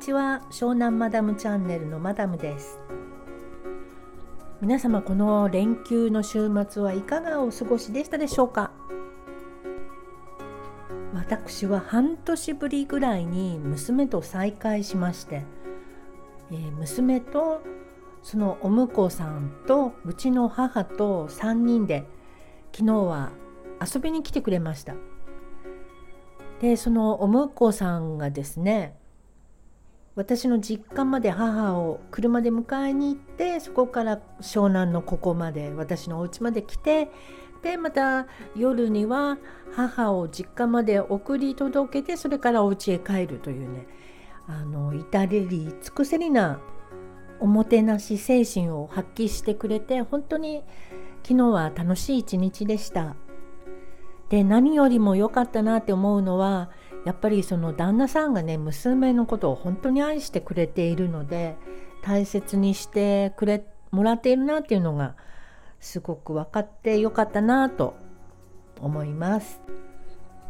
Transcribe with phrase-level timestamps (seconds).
[0.00, 0.40] ちは。
[0.50, 2.80] 湘南マダムチャンネルのマダムです。
[4.62, 8.70] 皆様この連休の週末はいかがお過ごしでしたでしょうか？
[11.14, 15.44] 私は半年ぶりぐらいに娘と再会しまして、
[16.50, 17.60] えー、娘と
[18.22, 22.06] そのお婿さんとうちの母と3人で
[22.72, 23.32] 昨日は
[23.94, 24.94] 遊びに来てくれました。
[26.62, 28.96] でそのお婿さんがですね
[30.20, 37.10] 私の実家まで母を車で迎えに行ってそこから湘南のここまで私のお家まで来て
[37.62, 39.38] でまた夜には
[39.74, 43.86] 母を実家まで送り届けてそれからお家へ帰るというね
[44.46, 46.60] あの至れり尽くせりな
[47.40, 50.62] おもてなし精神を発揮してくれて本当に
[51.22, 53.16] 昨日は楽しい一日でした。
[54.28, 56.70] で何よりも良かったなって思うのは
[57.04, 61.56] やっぱりその旦那さんがね娘のことを本当に愛してくれているので
[62.02, 65.16] 大切にしてくれもらっているなっていうのが
[65.80, 67.96] すごく分かってよかったなと
[68.80, 69.60] 思います。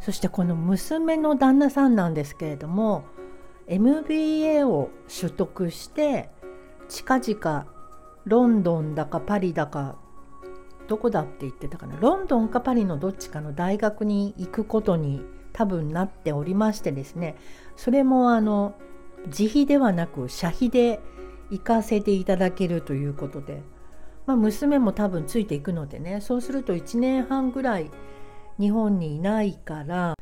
[0.00, 3.05] そしてこの娘の旦那さんなんですけれども
[3.67, 6.30] MBA を取得して
[6.89, 7.67] 近々
[8.24, 9.96] ロンドンだかパリだか
[10.89, 17.36] どこだって言ってたかなロンドンかパリのどっちかの大学に行くことに多分なっておりましてですね
[17.76, 18.74] それもあの
[19.26, 21.00] 自費ではなく社費で
[21.50, 23.62] 行かせていただけるということで、
[24.26, 27.90] まあ、娘も多分ついていくのでねそうすると1年半ぐらい
[28.58, 30.14] 日本にいないから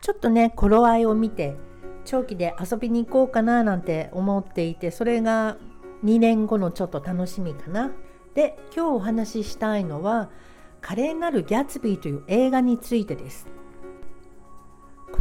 [0.00, 1.56] ちょっとね頃合いを見て
[2.04, 5.56] 長期で遊びに行こうかななんて思っていてそれが
[6.04, 7.90] 2年後のちょっと楽しみかな。
[8.34, 10.28] で今日お話ししたいのは
[10.82, 13.46] 「華麗なるギャツビー」という映画についてです。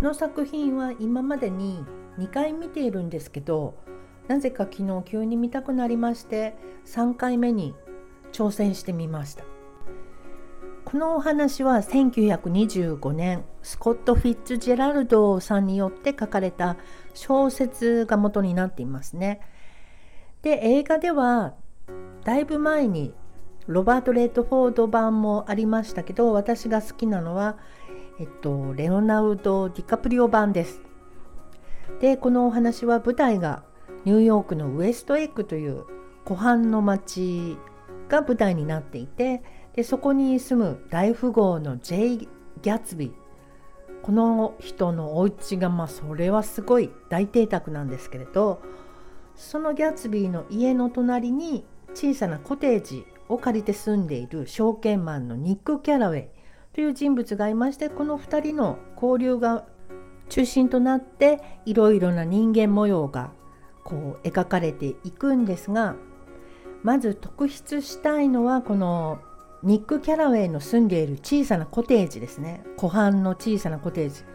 [0.03, 1.81] この作品は今までに
[2.19, 3.75] 2回見ているんですけど
[4.27, 7.73] なぜか昨日急に見たくなりまして3回目に
[8.33, 9.45] 挑戦してみました。
[10.83, 16.75] このお話は1925年スコット・フィッツジェラルドさんによって書かれた
[17.13, 19.39] 小説が元になっていますね。
[20.41, 21.53] で映画では
[22.25, 23.13] だいぶ前に
[23.67, 27.57] ロバート・レッドフォード版もありましたけど私が好きなのは
[28.19, 30.81] えっと、レオナルド・ディカプリオ版です。
[31.99, 33.63] でこのお話は舞台が
[34.05, 35.83] ニューヨークのウエストエッグという
[36.25, 37.57] 湖畔の町
[38.09, 39.41] が舞台になっていて
[39.73, 43.11] でそこに住む大富豪のジェイ・ギャツビー
[44.01, 48.61] この人のお家がまあそれはすごい大邸宅なんですけれど
[49.35, 56.27] そのギャツビーの家の隣に小さなコテージを借りて住んでいる証券マンのニック・キャラウェイ
[56.73, 59.65] という人物がいましてこの2人の交流が
[60.29, 63.31] 中心となっていろいろな人間模様が
[63.83, 65.95] こう描かれていくんですが
[66.83, 69.19] まず特筆したいのはこの
[69.63, 72.65] ニック・キャラウェイの住んでいる小さなコテージですね。
[72.75, 74.25] 湖畔の小さなコテージ。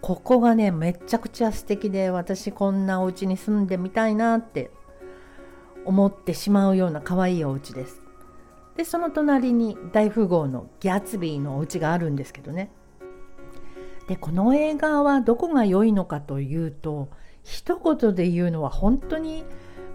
[0.00, 4.72] ここがねめちゃくちゃ素敵で私こんなお家に住んでみたいなって
[5.84, 8.03] 思ってしまうような可愛いお家です。
[8.76, 12.70] でその隣に大富豪のギャツビーのお家があるんですけどね。
[14.08, 17.08] でこの映画はどこが良いのかというと
[17.42, 19.44] 一言で言うのは本当に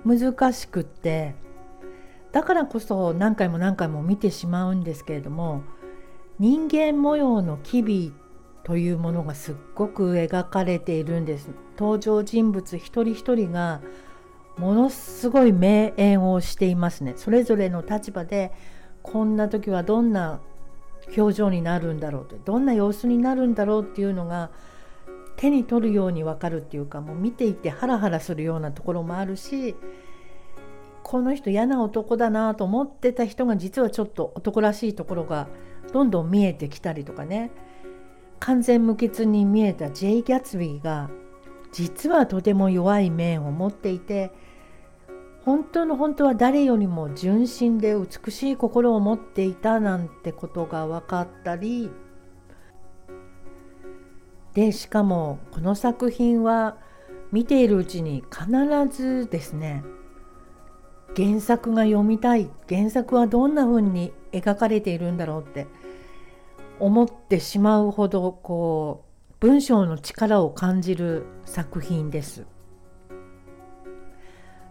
[0.03, 1.35] 難しくって
[2.31, 5.61] だからこそ何回も何回も見てしまうんですけれども
[6.39, 8.13] 人間模様の機微
[8.63, 11.49] というものがすっごく描かれているんです。
[11.77, 13.81] 登場人物一人一人が
[14.59, 17.13] ものすごい名演をしていますね。
[17.15, 18.51] それぞれの立場で
[19.01, 20.41] こんな時はどんな
[21.17, 24.51] 表情になるんだろうとどんな様子になるんだろうっていうのが
[25.37, 29.75] 手に取るように分かるっていうかもう見ていてハラハラするようなところもあるし
[31.03, 35.47] この人嫌な男だなと思ってた人が実はちょっと男らしいところが
[35.93, 37.49] どんどん見えてきたりとかね。
[38.39, 41.09] 完全無欠に見えたジェイ・ギャツビーが
[41.71, 44.31] 実はとても弱い面を持っていて
[45.49, 51.89] 本当の本当は誰よりも純真で美しい心を持っていたなんてことが分かったり
[54.53, 56.77] でしかもこの作品は
[57.31, 59.83] 見ているうちに必ずですね
[61.17, 65.65] 原作が読みたい原作はどんな風に描かれているんだろうって
[66.79, 72.45] 思ってしまうほどこう文章の力を感じる作品です。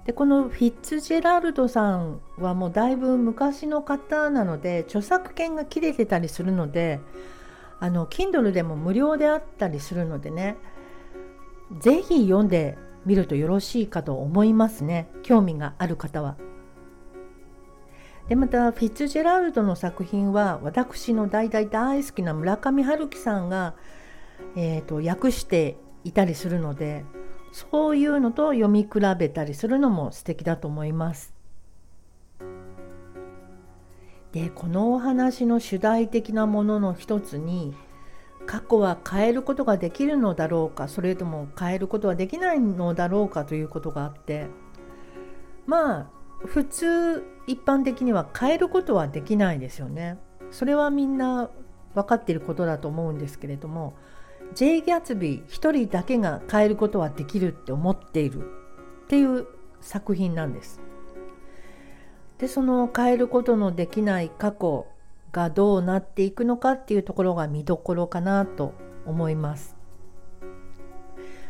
[0.09, 6.99] でこのフィッツジェラルドさんはもうだいぶ昔の方なので著作権が切れてたりするので
[7.79, 10.57] あの Kindle でも無料であったりするのでね
[11.79, 16.39] 是非読んで見るとよろしいかと思いますね興味がある方は。
[18.31, 23.75] でまたフィッツジェラルドの作品は私の大大大好きな村上春樹さんが、
[24.57, 27.05] えーと、訳していたりするので
[27.53, 31.35] そういうのと読み比べたりするのも素敵だと思います。
[34.33, 37.75] でこのお話の主題的なものの一つに
[38.47, 44.47] 過去は変えることができるのだろうかそれとも変えることはできないのだろうかということがあって
[45.67, 46.07] まあ
[46.47, 50.19] 普通一般的には変えることはできないですよね。
[50.51, 51.51] それはみんな
[51.95, 53.95] 分かっていることだと思うんですけれども
[54.55, 54.83] J.
[54.83, 58.51] ギャツビー一人だけが変えることはできるって思っている
[59.05, 59.47] っていう
[59.81, 60.81] 作品なんです。
[62.39, 64.87] でその変えることのできない過去
[65.33, 68.75] がどうなっていくのかっていうところが見どころかなと
[69.07, 69.77] 思います。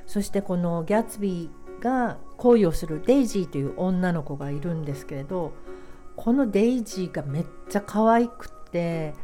[0.07, 5.53] そしてこのギャツビーが恋をするデイジーという女の子がいるんですけれど
[6.17, 9.15] このデイジーがめっちゃ可愛くって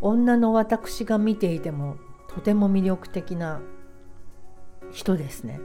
[0.00, 1.96] 女の私が見ていても
[2.28, 3.60] とても魅力的な
[4.92, 5.60] 人ですね。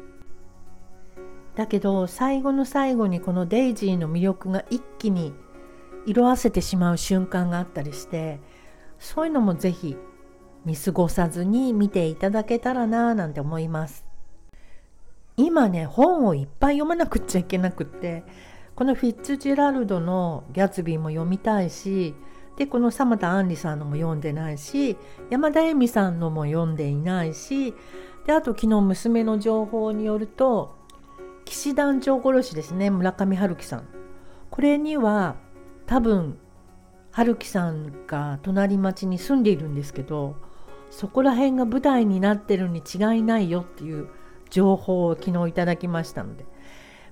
[1.56, 5.33] だけど最後の最後にこのデイジーの魅力が一気に
[6.06, 8.39] 色あせてしまう瞬間があったりして
[8.98, 9.95] そういうのもぜひ
[10.65, 14.06] 見過ごさずに見ていただけたらなぁなんて思います。
[15.36, 18.24] 今ね本をいっぱい読まなくっちゃいけなくって
[18.75, 22.15] このフィッツジェラルドのギャツビーも読みたいし
[22.57, 24.97] でこのサ田杏里さんのも読んでないし
[25.29, 27.73] 山田恵美さんのも読んでいないし
[28.25, 30.75] であと昨日娘の情報によると
[31.45, 33.88] 騎士団長殺しですね村上春樹さん。
[34.50, 35.35] これには
[35.88, 36.38] 多分
[37.11, 40.35] 春樹さんが隣町に住んでいるんですけど
[40.89, 44.09] そこら辺が舞台になってるに違いないよっていう
[44.51, 46.45] 情報を昨日いただきましたので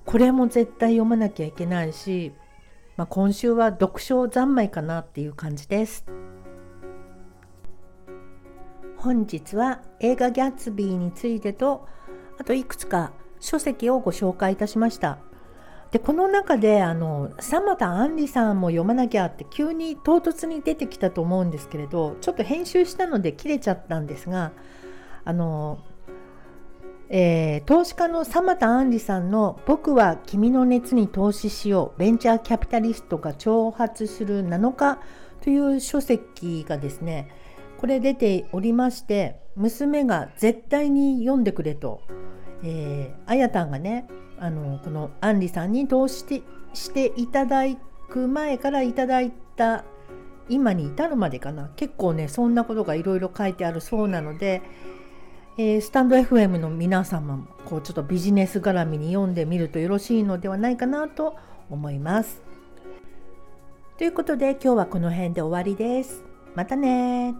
[0.05, 2.33] これも絶対読まなきゃいけないし、
[3.01, 6.05] まあ、今週は読書三昧かなっていう感じです。
[8.95, 11.87] 本日は映画ギャッツビーについてと
[12.39, 15.17] あといくつか書籍をご紹介いたしました。
[15.89, 24.51] でこの中であのサ田杏里さんも読まなきゃって急に唐突に出てきたと思うんですけれどちょっと編集したので切れちゃったんですが
[25.25, 25.79] あの、
[27.13, 34.97] えー、投資家のサ田杏里さんの「僕は君の熱に投資しようベンチャーキャピタリストが挑発する7日」
[35.43, 37.27] という書籍がですね
[37.79, 42.01] これ出ておりまして娘が絶対に読んでくれと。
[42.63, 44.07] えー、あやたんがね
[44.39, 46.41] あのこのあんりさんに投資して
[46.73, 47.63] していただ
[48.09, 49.83] く前からいただいた
[50.47, 51.71] 今に至るまでかな。
[51.75, 54.61] 結構ねそんなことがいろいろ書いてあるそうなので、
[55.63, 61.37] えー、スタンド FM の皆様もこうちょっとビジネス絡みに読んでみるとよろしいのではないかなと
[61.69, 62.41] 思います。
[63.99, 66.23] ということで今日はこの辺で終わりです。
[66.55, 67.35] またね